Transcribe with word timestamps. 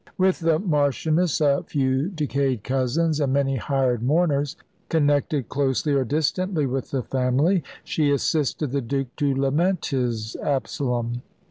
With 0.17 0.39
the 0.39 0.57
Marchioness, 0.57 1.41
a 1.41 1.61
few 1.61 2.09
decayed 2.09 2.63
cousins, 2.63 3.19
and 3.19 3.31
many 3.33 3.57
hired 3.57 4.01
mourners, 4.01 4.55
connected 4.89 5.47
closely 5.47 5.93
or 5.93 6.03
distantly 6.05 6.65
with 6.65 6.89
the 6.89 7.03
family, 7.03 7.63
she 7.83 8.09
assisted 8.09 8.71
the 8.71 8.81
Duke 8.81 9.15
to 9.17 9.35
lament 9.35 9.85
his 9.85 10.35
Absalom. 10.37 11.21